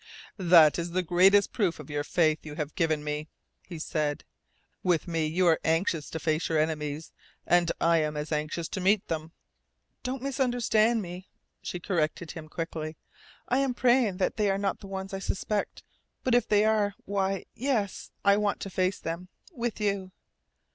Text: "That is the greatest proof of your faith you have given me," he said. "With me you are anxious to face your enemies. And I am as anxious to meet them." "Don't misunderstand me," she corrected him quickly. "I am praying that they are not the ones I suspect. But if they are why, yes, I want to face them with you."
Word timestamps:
"That 0.39 0.79
is 0.79 0.93
the 0.93 1.03
greatest 1.03 1.53
proof 1.53 1.79
of 1.79 1.91
your 1.91 2.03
faith 2.03 2.39
you 2.43 2.55
have 2.55 2.73
given 2.73 3.03
me," 3.03 3.27
he 3.67 3.77
said. 3.77 4.23
"With 4.81 5.07
me 5.07 5.27
you 5.27 5.45
are 5.45 5.59
anxious 5.63 6.09
to 6.09 6.17
face 6.19 6.49
your 6.49 6.57
enemies. 6.57 7.11
And 7.45 7.71
I 7.79 7.99
am 7.99 8.17
as 8.17 8.31
anxious 8.31 8.67
to 8.69 8.81
meet 8.81 9.07
them." 9.09 9.31
"Don't 10.01 10.23
misunderstand 10.23 11.03
me," 11.03 11.29
she 11.61 11.79
corrected 11.79 12.31
him 12.31 12.49
quickly. 12.49 12.97
"I 13.47 13.59
am 13.59 13.75
praying 13.75 14.17
that 14.17 14.37
they 14.37 14.49
are 14.49 14.57
not 14.57 14.79
the 14.79 14.87
ones 14.87 15.13
I 15.13 15.19
suspect. 15.19 15.83
But 16.23 16.33
if 16.33 16.47
they 16.47 16.65
are 16.65 16.95
why, 17.05 17.45
yes, 17.53 18.09
I 18.25 18.37
want 18.37 18.59
to 18.61 18.71
face 18.71 18.97
them 18.97 19.27
with 19.53 19.79
you." 19.79 20.11